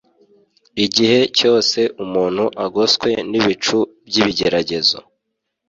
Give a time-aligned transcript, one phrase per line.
[0.85, 3.77] Igihe cyose umuntu agoswe n’ibicu
[4.07, 4.99] by’ibigeragezo